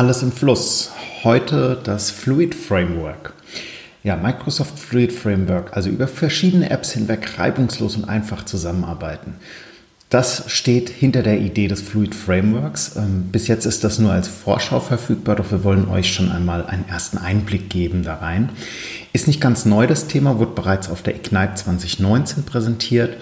[0.00, 0.92] Alles im Fluss.
[1.24, 3.34] Heute das Fluid Framework.
[4.02, 9.34] Ja, Microsoft Fluid Framework, also über verschiedene Apps hinweg reibungslos und einfach zusammenarbeiten.
[10.08, 12.96] Das steht hinter der Idee des Fluid Frameworks.
[12.96, 16.64] Ähm, bis jetzt ist das nur als Vorschau verfügbar, doch wir wollen euch schon einmal
[16.64, 18.48] einen ersten Einblick geben da rein.
[19.12, 23.18] Ist nicht ganz neu das Thema, wurde bereits auf der Ignite 2019 präsentiert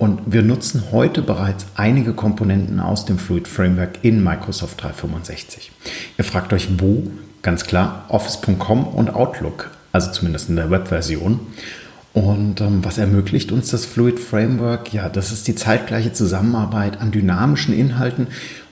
[0.00, 5.70] und wir nutzen heute bereits einige Komponenten aus dem Fluid Framework in Microsoft 365.
[6.16, 7.02] Ihr fragt euch wo?
[7.42, 11.40] Ganz klar, Office.com und Outlook, also zumindest in der Webversion.
[12.14, 14.94] Und ähm, was ermöglicht uns das Fluid Framework?
[14.94, 18.28] Ja, das ist die zeitgleiche Zusammenarbeit an dynamischen Inhalten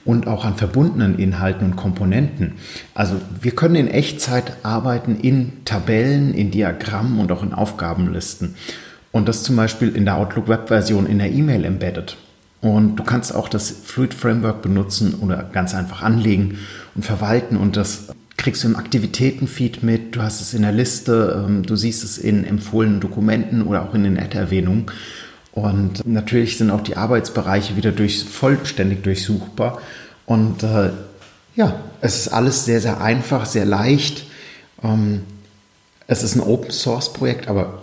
[0.06, 2.54] und auch an verbundenen Inhalten und Komponenten.
[2.95, 8.54] Also wir können in Echtzeit arbeiten in Tabellen, in Diagrammen und auch in Aufgabenlisten.
[9.12, 12.16] Und das zum Beispiel in der Outlook Web-Version in der E-Mail embedded.
[12.60, 16.58] Und du kannst auch das Fluid Framework benutzen oder ganz einfach anlegen
[16.94, 18.08] und verwalten und das
[18.38, 22.18] kriegst du im Aktivitätenfeed mit, du hast es in der Liste, ähm, du siehst es
[22.18, 24.87] in empfohlenen Dokumenten oder auch in den Ad-Erwähnungen.
[25.52, 29.80] Und natürlich sind auch die Arbeitsbereiche wieder durch, vollständig durchsuchbar.
[30.24, 30.90] Und äh,
[31.56, 34.24] ja, es ist alles sehr, sehr einfach, sehr leicht.
[34.84, 35.22] Ähm,
[36.06, 37.82] es ist ein Open Source Projekt, aber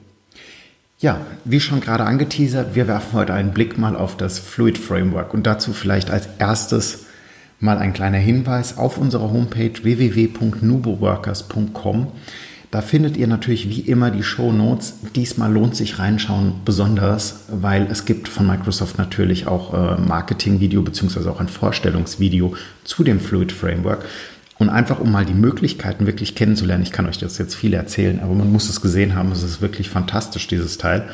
[1.01, 5.33] Ja, wie schon gerade angeteasert, wir werfen heute einen Blick mal auf das Fluid Framework
[5.33, 7.05] und dazu vielleicht als erstes
[7.59, 12.11] mal ein kleiner Hinweis auf unserer Homepage www.nuboworkers.com.
[12.69, 14.93] Da findet ihr natürlich wie immer die Show Notes.
[15.15, 21.31] Diesmal lohnt sich reinschauen besonders, weil es gibt von Microsoft natürlich auch äh, Marketing-Video beziehungsweise
[21.31, 22.53] auch ein Vorstellungsvideo
[22.83, 24.05] zu dem Fluid Framework.
[24.61, 26.83] Und einfach, um mal die Möglichkeiten wirklich kennenzulernen.
[26.83, 29.31] Ich kann euch das jetzt viel erzählen, aber man muss es gesehen haben.
[29.31, 31.09] Es ist wirklich fantastisch, dieses Teil.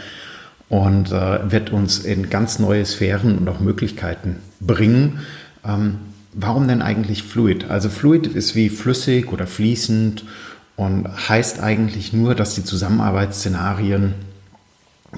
[0.68, 5.20] Und äh, wird uns in ganz neue Sphären und auch Möglichkeiten bringen.
[5.64, 5.96] Ähm,
[6.34, 7.70] warum denn eigentlich Fluid?
[7.70, 10.26] Also Fluid ist wie flüssig oder fließend
[10.76, 14.14] und heißt eigentlich nur, dass die Zusammenarbeitsszenarien,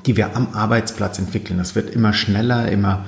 [0.06, 3.06] die wir am Arbeitsplatz entwickeln, das wird immer schneller, immer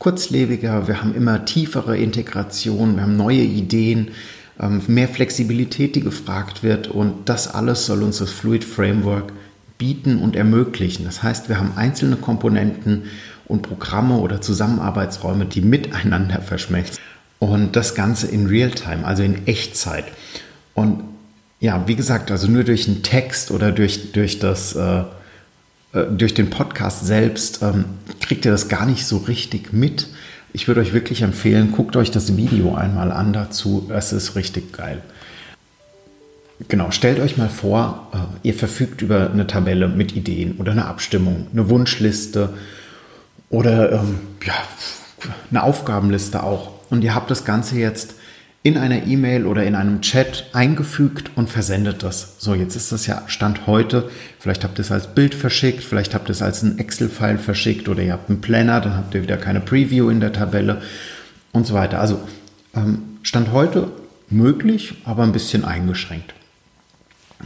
[0.00, 4.10] kurzlebiger, wir haben immer tiefere Integration, wir haben neue Ideen,
[4.58, 9.32] mehr Flexibilität, die gefragt wird und das alles soll uns das Fluid Framework
[9.78, 11.04] bieten und ermöglichen.
[11.04, 13.04] Das heißt, wir haben einzelne Komponenten
[13.46, 16.98] und Programme oder Zusammenarbeitsräume, die miteinander verschmelzen.
[17.38, 20.04] Und das Ganze in Realtime, also in Echtzeit.
[20.72, 21.02] Und
[21.60, 25.04] ja, wie gesagt, also nur durch einen Text oder durch, durch, das, äh, äh
[26.16, 27.84] durch den Podcast selbst ähm,
[28.20, 30.08] kriegt ihr das gar nicht so richtig mit.
[30.56, 33.90] Ich würde euch wirklich empfehlen, guckt euch das Video einmal an dazu.
[33.92, 35.02] Es ist richtig geil.
[36.68, 40.84] Genau, stellt euch mal vor, äh, ihr verfügt über eine Tabelle mit Ideen oder eine
[40.84, 42.50] Abstimmung, eine Wunschliste
[43.50, 44.54] oder ähm, ja,
[45.50, 46.70] eine Aufgabenliste auch.
[46.88, 48.14] Und ihr habt das Ganze jetzt
[48.64, 52.36] in einer E-Mail oder in einem Chat eingefügt und versendet das.
[52.38, 54.08] So, jetzt ist das ja Stand heute.
[54.40, 57.90] Vielleicht habt ihr es als Bild verschickt, vielleicht habt ihr es als ein Excel-File verschickt
[57.90, 60.80] oder ihr habt einen Planner, dann habt ihr wieder keine Preview in der Tabelle
[61.52, 62.00] und so weiter.
[62.00, 62.20] Also
[62.74, 63.92] ähm, Stand heute
[64.30, 66.32] möglich, aber ein bisschen eingeschränkt.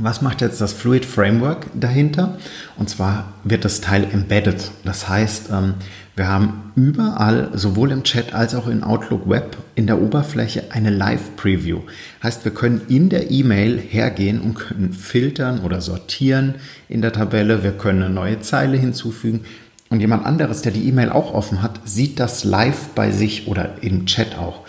[0.00, 2.38] Was macht jetzt das Fluid Framework dahinter?
[2.76, 4.70] Und zwar wird das Teil embedded.
[4.84, 5.74] Das heißt, ähm,
[6.14, 10.90] wir haben überall, sowohl im Chat als auch in Outlook Web, in der Oberfläche eine
[10.90, 11.80] Live-Preview.
[12.22, 16.56] Heißt, wir können in der E-Mail hergehen und können filtern oder sortieren
[16.88, 17.62] in der Tabelle.
[17.62, 19.44] Wir können eine neue Zeile hinzufügen.
[19.90, 23.82] Und jemand anderes, der die E-Mail auch offen hat, sieht das live bei sich oder
[23.82, 24.64] im Chat auch.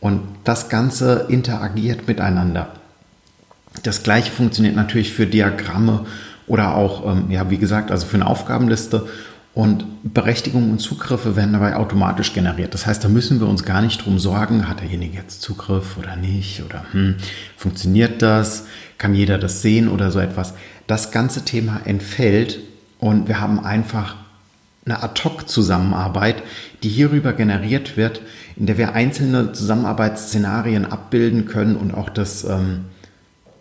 [0.00, 2.72] Und das Ganze interagiert miteinander.
[3.82, 6.06] Das gleiche funktioniert natürlich für Diagramme
[6.46, 9.06] oder auch, ähm, ja, wie gesagt, also für eine Aufgabenliste
[9.54, 12.74] und Berechtigungen und Zugriffe werden dabei automatisch generiert.
[12.74, 16.16] Das heißt, da müssen wir uns gar nicht drum sorgen, hat derjenige jetzt Zugriff oder
[16.16, 17.16] nicht oder hm,
[17.56, 18.66] funktioniert das,
[18.98, 20.54] kann jeder das sehen oder so etwas.
[20.86, 22.60] Das ganze Thema entfällt
[23.00, 24.16] und wir haben einfach
[24.84, 26.42] eine Ad-Hoc-Zusammenarbeit,
[26.82, 28.22] die hierüber generiert wird,
[28.56, 32.86] in der wir einzelne Zusammenarbeitsszenarien abbilden können und auch das, ähm,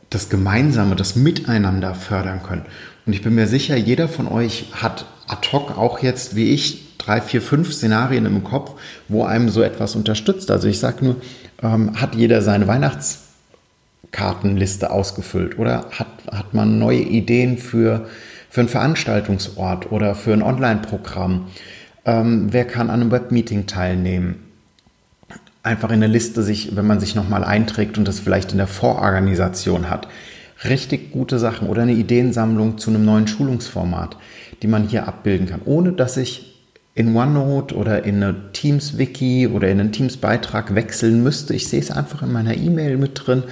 [0.09, 2.65] das Gemeinsame, das Miteinander fördern können.
[3.05, 6.97] Und ich bin mir sicher, jeder von euch hat ad hoc auch jetzt, wie ich,
[6.97, 10.51] drei, vier, fünf Szenarien im Kopf, wo einem so etwas unterstützt.
[10.51, 11.15] Also ich sage nur,
[11.61, 13.27] ähm, hat jeder seine Weihnachts-
[14.11, 18.07] Kartenliste ausgefüllt oder hat, hat man neue Ideen für,
[18.49, 21.47] für einen Veranstaltungsort oder für ein Online-Programm?
[22.05, 24.46] Ähm, wer kann an einem Webmeeting teilnehmen?
[25.67, 28.67] Einfach in der Liste sich, wenn man sich nochmal einträgt und das vielleicht in der
[28.67, 30.07] Vororganisation hat.
[30.63, 34.15] Richtig gute Sachen oder eine Ideensammlung zu einem neuen Schulungsformat,
[34.61, 36.63] die man hier abbilden kann, ohne dass ich
[36.95, 41.53] in OneNote oder in eine Teams-Wiki oder in einen Teams-Beitrag wechseln müsste.
[41.53, 43.43] Ich sehe es einfach in meiner E-Mail mit drin.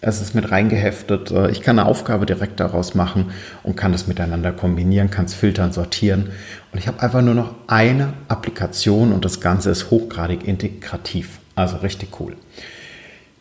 [0.00, 1.30] Es ist mit reingeheftet.
[1.32, 3.26] Äh, ich kann eine Aufgabe direkt daraus machen
[3.62, 6.30] und kann das miteinander kombinieren, kann es filtern, sortieren.
[6.72, 11.40] Und ich habe einfach nur noch eine Applikation und das Ganze ist hochgradig integrativ.
[11.58, 12.36] Also richtig cool.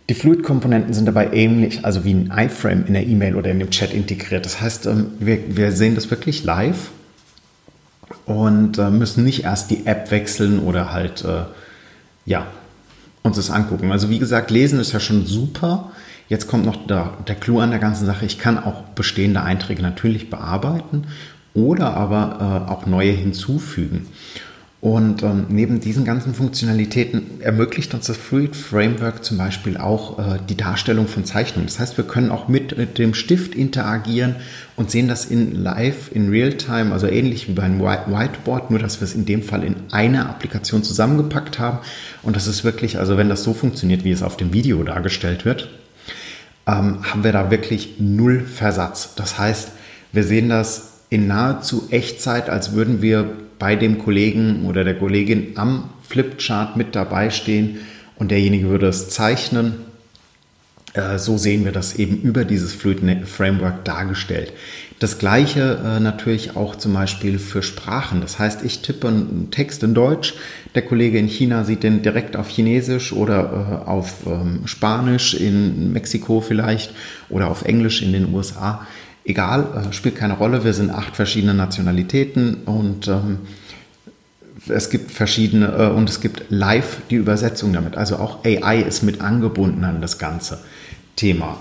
[0.10, 3.70] Die Fluid-Komponenten sind dabei ähnlich, also wie ein iFrame in der E-Mail oder in dem
[3.70, 4.44] Chat integriert.
[4.44, 6.90] Das heißt, ähm, wir, wir sehen das wirklich live
[8.26, 11.44] und äh, müssen nicht erst die App wechseln oder halt, äh,
[12.26, 12.48] ja,
[13.22, 13.92] uns das angucken.
[13.92, 15.92] Also wie gesagt, lesen ist ja schon super.
[16.28, 18.26] Jetzt kommt noch der, der Clou an der ganzen Sache.
[18.26, 21.04] Ich kann auch bestehende Einträge natürlich bearbeiten
[21.54, 24.08] oder aber äh, auch neue hinzufügen.
[24.80, 30.38] Und ähm, neben diesen ganzen Funktionalitäten ermöglicht uns das Fluid Framework zum Beispiel auch äh,
[30.48, 31.66] die Darstellung von Zeichnungen.
[31.66, 34.36] Das heißt, wir können auch mit, mit dem Stift interagieren
[34.76, 39.06] und sehen das in live, in Realtime, also ähnlich wie beim Whiteboard, nur dass wir
[39.06, 41.80] es in dem Fall in einer Applikation zusammengepackt haben.
[42.22, 45.44] Und das ist wirklich, also wenn das so funktioniert, wie es auf dem Video dargestellt
[45.44, 45.70] wird,
[46.68, 49.16] ähm, haben wir da wirklich null Versatz.
[49.16, 49.72] Das heißt,
[50.12, 55.54] wir sehen das in nahezu Echtzeit, als würden wir bei dem Kollegen oder der Kollegin
[55.56, 57.80] am Flipchart mit dabei stehen
[58.16, 59.76] und derjenige würde es zeichnen.
[60.94, 64.54] Äh, so sehen wir das eben über dieses Fluid Framework dargestellt.
[65.00, 68.22] Das gleiche äh, natürlich auch zum Beispiel für Sprachen.
[68.22, 70.34] Das heißt, ich tippe einen Text in Deutsch,
[70.74, 75.94] der Kollege in China sieht den direkt auf Chinesisch oder äh, auf ähm, Spanisch in
[75.94, 76.94] Mexiko vielleicht
[77.30, 78.88] oder auf Englisch in den USA
[79.28, 80.64] egal, äh, spielt keine Rolle.
[80.64, 83.40] Wir sind acht verschiedene Nationalitäten und ähm,
[84.70, 87.98] es gibt verschiedene äh, und es gibt live die Übersetzung damit.
[87.98, 90.60] Also auch AI ist mit angebunden an das ganze
[91.16, 91.58] Thema.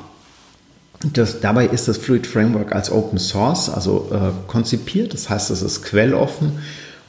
[1.12, 5.12] Das, dabei ist das Fluid Framework als Open Source, also äh, konzipiert.
[5.12, 6.52] Das heißt, es ist quelloffen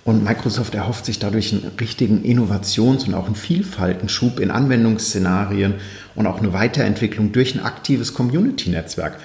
[0.04, 5.76] und Microsoft erhofft sich dadurch einen richtigen Innovations- und auch einen Vielfaltenschub in Anwendungsszenarien
[6.16, 9.20] und auch eine Weiterentwicklung durch ein aktives Community-Netzwerk.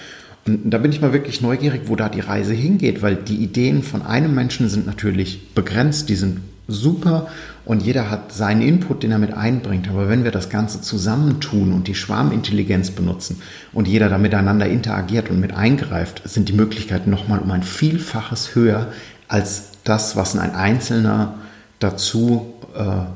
[0.46, 3.82] Und da bin ich mal wirklich neugierig, wo da die Reise hingeht, weil die Ideen
[3.82, 7.28] von einem Menschen sind natürlich begrenzt, die sind super
[7.64, 9.88] und jeder hat seinen Input, den er mit einbringt.
[9.88, 13.40] Aber wenn wir das Ganze zusammentun und die Schwarmintelligenz benutzen
[13.72, 18.54] und jeder da miteinander interagiert und mit eingreift, sind die Möglichkeiten nochmal um ein Vielfaches
[18.54, 18.92] höher
[19.28, 21.34] als das, was ein Einzelner
[21.78, 23.06] dazu äh,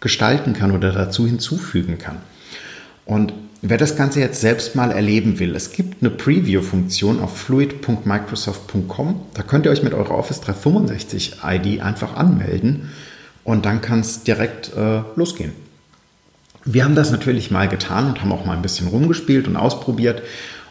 [0.00, 2.16] gestalten kann oder dazu hinzufügen kann.
[3.04, 9.20] Und Wer das Ganze jetzt selbst mal erleben will, es gibt eine Preview-Funktion auf fluid.microsoft.com.
[9.34, 12.88] Da könnt ihr euch mit eurer Office 365 ID einfach anmelden
[13.44, 15.52] und dann kann es direkt äh, losgehen.
[16.64, 20.22] Wir haben das natürlich mal getan und haben auch mal ein bisschen rumgespielt und ausprobiert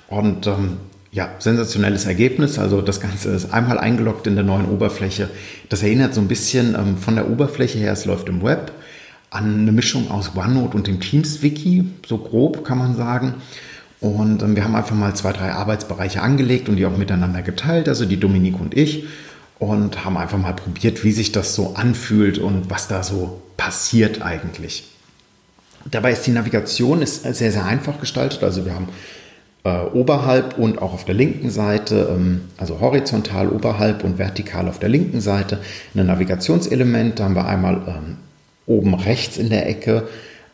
[0.08, 0.78] und ähm,
[1.12, 2.58] ja, sensationelles Ergebnis.
[2.58, 5.30] Also das Ganze ist einmal eingeloggt in der neuen Oberfläche.
[5.70, 8.72] Das erinnert so ein bisschen ähm, von der Oberfläche her, es läuft im Web
[9.30, 13.36] an eine Mischung aus OneNote und dem Teams-Wiki, so grob kann man sagen.
[14.00, 17.90] Und ähm, wir haben einfach mal zwei, drei Arbeitsbereiche angelegt und die auch miteinander geteilt,
[17.90, 19.06] also die Dominique und ich,
[19.60, 24.22] und haben einfach mal probiert, wie sich das so anfühlt und was da so passiert
[24.22, 24.86] eigentlich.
[25.92, 28.44] Dabei ist die Navigation ist sehr, sehr einfach gestaltet.
[28.44, 28.88] Also wir haben
[29.64, 34.80] äh, oberhalb und auch auf der linken Seite, ähm, also horizontal oberhalb und vertikal auf
[34.80, 35.60] der linken Seite,
[35.96, 37.20] ein Navigationselement.
[37.20, 38.18] Da haben wir einmal ähm,
[38.70, 40.08] oben rechts in der Ecke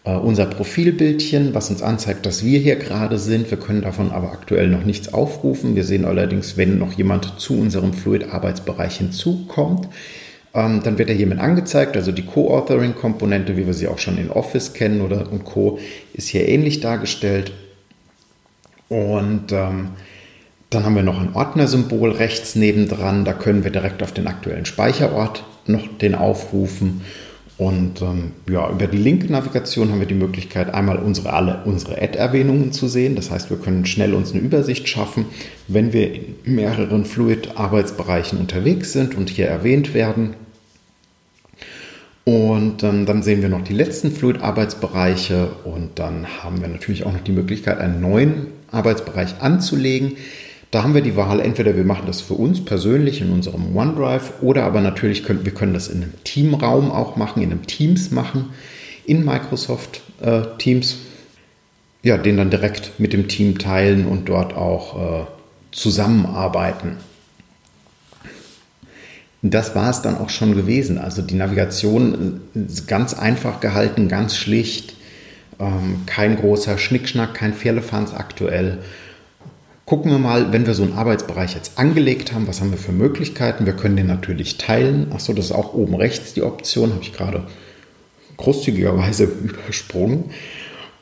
[0.05, 3.51] äh, unser Profilbildchen, was uns anzeigt, dass wir hier gerade sind.
[3.51, 5.75] Wir können davon aber aktuell noch nichts aufrufen.
[5.75, 9.87] Wir sehen allerdings, wenn noch jemand zu unserem Fluid-Arbeitsbereich hinzukommt,
[10.53, 11.97] ähm, dann wird er hiermit angezeigt.
[11.97, 15.79] Also die Co-Authoring-Komponente, wie wir sie auch schon in Office kennen oder und Co.,
[16.13, 17.51] ist hier ähnlich dargestellt.
[18.87, 19.89] Und ähm,
[20.69, 23.25] dann haben wir noch ein Ordnersymbol rechts nebendran.
[23.25, 27.01] Da können wir direkt auf den aktuellen Speicherort noch den aufrufen.
[27.57, 32.01] Und ähm, ja, über die linke Navigation haben wir die Möglichkeit, einmal unsere, alle unsere
[32.01, 33.15] Ad-Erwähnungen zu sehen.
[33.15, 35.25] Das heißt, wir können schnell uns eine Übersicht schaffen,
[35.69, 40.35] wenn wir in mehreren Fluid-Arbeitsbereichen unterwegs sind und hier erwähnt werden.
[42.25, 47.13] Und ähm, dann sehen wir noch die letzten Fluid-Arbeitsbereiche und dann haben wir natürlich auch
[47.13, 50.17] noch die Möglichkeit, einen neuen Arbeitsbereich anzulegen.
[50.75, 54.41] Da haben wir die Wahl, entweder wir machen das für uns persönlich in unserem OneDrive
[54.41, 58.11] oder aber natürlich können wir können das in einem Teamraum auch machen, in einem Teams
[58.11, 58.49] machen,
[59.05, 60.97] in Microsoft äh, Teams.
[62.03, 65.25] ja, den dann direkt mit dem Team teilen und dort auch äh,
[65.71, 66.97] zusammenarbeiten.
[69.41, 70.97] Das war es dann auch schon gewesen.
[70.97, 74.93] Also die Navigation ist ganz einfach gehalten, ganz schlicht,
[75.57, 78.79] ähm, kein großer Schnickschnack, kein Firlefanz aktuell.
[79.85, 82.91] Gucken wir mal, wenn wir so einen Arbeitsbereich jetzt angelegt haben, was haben wir für
[82.91, 83.67] Möglichkeiten?
[83.67, 85.11] Wir können den natürlich teilen.
[85.11, 87.43] Achso, das ist auch oben rechts die Option, habe ich gerade
[88.37, 90.31] großzügigerweise übersprungen.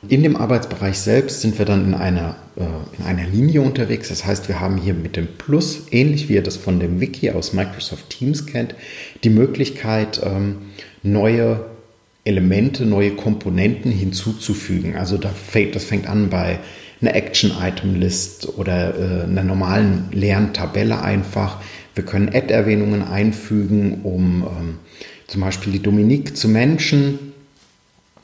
[0.06, 2.64] In dem Arbeitsbereich selbst sind wir dann in einer, äh,
[2.98, 4.10] in einer Linie unterwegs.
[4.10, 7.30] Das heißt, wir haben hier mit dem Plus, ähnlich wie ihr das von dem Wiki
[7.30, 8.74] aus Microsoft Teams kennt,
[9.24, 10.56] die Möglichkeit, ähm,
[11.02, 11.64] neue
[12.24, 14.94] Elemente, neue Komponenten hinzuzufügen.
[14.94, 16.58] Also da fängt, das fängt an bei
[17.00, 21.60] einer Action-Item-List oder äh, einer normalen leeren Tabelle einfach.
[21.94, 24.78] Wir können Add-Erwähnungen einfügen, um ähm,
[25.26, 27.32] zum Beispiel die Dominique zu Menschen.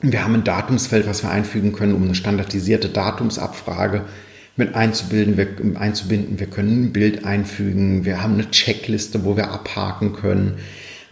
[0.00, 4.02] Wir haben ein Datumsfeld, was wir einfügen können, um eine standardisierte Datumsabfrage
[4.56, 6.40] mit einzubilden, wir, einzubinden.
[6.40, 8.04] Wir können ein Bild einfügen.
[8.04, 10.58] Wir haben eine Checkliste, wo wir abhaken können.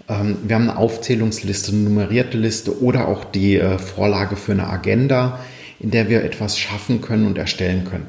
[0.08, 4.68] Ähm, wir haben eine Aufzählungsliste, eine nummerierte Liste oder auch die äh, Vorlage für eine
[4.68, 5.40] Agenda,
[5.80, 8.06] in der wir etwas schaffen können und erstellen können.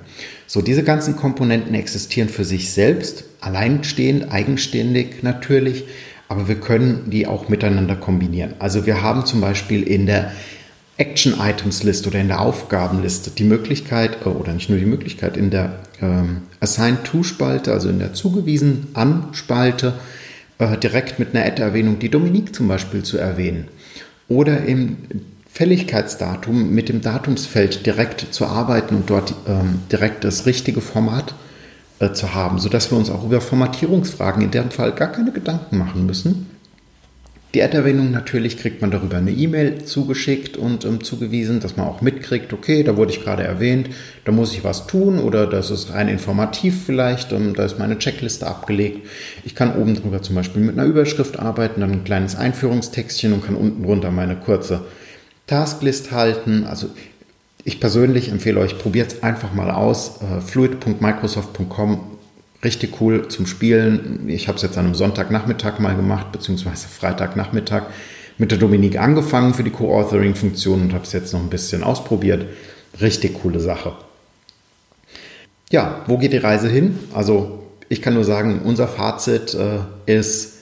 [0.47, 5.83] So, diese ganzen Komponenten existieren für sich selbst, alleinstehend, eigenständig natürlich,
[6.27, 8.55] aber wir können die auch miteinander kombinieren.
[8.59, 10.31] Also wir haben zum Beispiel in der
[10.97, 15.79] Action-Items-Liste oder in der Aufgabenliste die Möglichkeit, äh, oder nicht nur die Möglichkeit, in der
[16.01, 19.93] ähm, Assigned-to-Spalte, also in der zugewiesen an-Spalte,
[20.57, 23.67] äh, direkt mit einer Ad-Erwähnung die Dominique zum Beispiel zu erwähnen.
[24.27, 24.97] Oder im
[25.51, 31.33] Fälligkeitsdatum mit dem Datumsfeld direkt zu arbeiten und dort ähm, direkt das richtige Format
[31.99, 35.77] äh, zu haben, sodass wir uns auch über Formatierungsfragen in dem Fall gar keine Gedanken
[35.77, 36.49] machen müssen
[37.55, 42.01] die Ad-Erwähnung natürlich kriegt man darüber eine E-Mail zugeschickt und ähm, zugewiesen, dass man auch
[42.01, 43.89] mitkriegt, okay, da wurde ich gerade erwähnt,
[44.23, 47.97] da muss ich was tun oder das ist rein informativ vielleicht, ähm, da ist meine
[47.97, 49.07] Checkliste abgelegt.
[49.45, 53.43] Ich kann oben drüber zum Beispiel mit einer Überschrift arbeiten, dann ein kleines Einführungstextchen und
[53.43, 54.81] kann unten drunter meine kurze
[55.49, 56.65] Tasklist halten.
[56.65, 56.89] Also
[57.63, 60.21] ich persönlich empfehle euch, probiert es einfach mal aus.
[60.21, 61.99] Äh, fluid.microsoft.com
[62.63, 64.29] richtig cool zum Spielen.
[64.29, 67.83] Ich habe es jetzt an einem Sonntagnachmittag mal gemacht, beziehungsweise Freitagnachmittag
[68.37, 72.45] mit der Dominique angefangen für die Co-Authoring-Funktion und habe es jetzt noch ein bisschen ausprobiert.
[73.01, 73.93] Richtig coole Sache.
[75.71, 76.97] Ja, wo geht die Reise hin?
[77.13, 79.79] Also ich kann nur sagen, unser Fazit äh,
[80.11, 80.59] ist,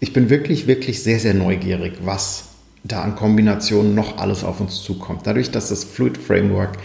[0.00, 2.49] ich bin wirklich, wirklich sehr, sehr neugierig, was
[2.84, 5.26] da an Kombinationen noch alles auf uns zukommt.
[5.26, 6.78] Dadurch, dass das Fluid Framework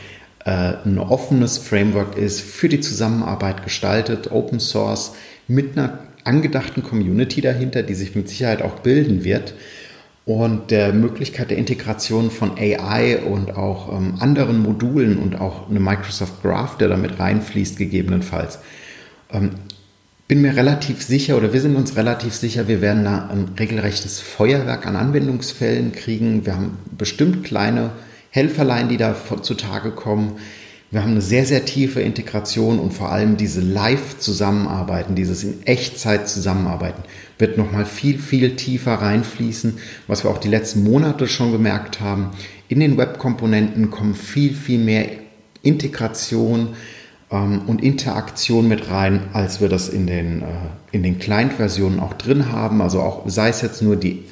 [0.46, 5.14] äh, ein offenes Framework ist, für die Zusammenarbeit gestaltet, Open Source,
[5.48, 9.54] mit einer angedachten Community dahinter, die sich mit Sicherheit auch bilden wird
[10.26, 15.80] und der Möglichkeit der Integration von AI und auch ähm, anderen Modulen und auch eine
[15.80, 18.60] Microsoft Graph, der damit reinfließt, gegebenenfalls.
[19.32, 19.52] Ähm,
[20.28, 24.20] bin mir relativ sicher oder wir sind uns relativ sicher, wir werden da ein regelrechtes
[24.20, 26.46] Feuerwerk an Anwendungsfällen kriegen.
[26.46, 27.92] Wir haben bestimmt kleine
[28.32, 30.38] Helferlein, die da zutage kommen.
[30.90, 36.28] Wir haben eine sehr, sehr tiefe Integration und vor allem diese Live-Zusammenarbeiten, dieses in Echtzeit
[36.28, 37.04] Zusammenarbeiten,
[37.38, 39.78] wird nochmal viel, viel tiefer reinfließen,
[40.08, 42.32] was wir auch die letzten Monate schon gemerkt haben.
[42.68, 45.08] In den Web-Komponenten kommen viel, viel mehr
[45.62, 46.76] Integration
[47.32, 50.46] ähm, und Interaktion mit rein, als wir das in den, äh,
[50.92, 52.82] in den Client-Versionen auch drin haben.
[52.82, 54.24] Also auch sei es jetzt nur die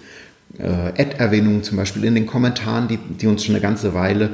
[0.58, 4.32] äh, Ad-Erwähnungen zum Beispiel in den Kommentaren, die, die uns schon eine ganze Weile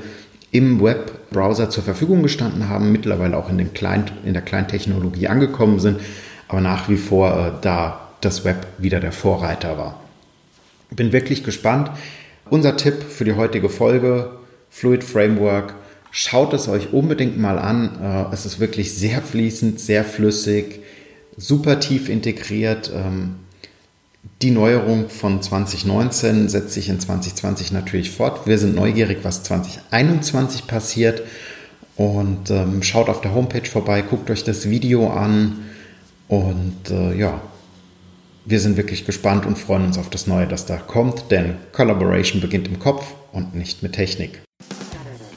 [0.51, 5.79] im Webbrowser zur Verfügung gestanden haben, mittlerweile auch in, den Client, in der Client-Technologie angekommen
[5.79, 5.99] sind,
[6.47, 9.99] aber nach wie vor äh, da das Web wieder der Vorreiter war.
[10.91, 11.91] Bin wirklich gespannt.
[12.49, 14.31] Unser Tipp für die heutige Folge,
[14.71, 15.75] Fluid Framework,
[16.11, 17.99] schaut es euch unbedingt mal an.
[18.01, 20.81] Äh, es ist wirklich sehr fließend, sehr flüssig,
[21.37, 22.91] super tief integriert.
[22.93, 23.35] Ähm,
[24.41, 28.47] die Neuerung von 2019 setzt sich in 2020 natürlich fort.
[28.47, 31.23] Wir sind neugierig, was 2021 passiert.
[31.95, 35.65] Und ähm, schaut auf der Homepage vorbei, guckt euch das Video an.
[36.29, 37.41] Und äh, ja,
[38.45, 41.31] wir sind wirklich gespannt und freuen uns auf das Neue, das da kommt.
[41.31, 44.41] Denn Collaboration beginnt im Kopf und nicht mit Technik.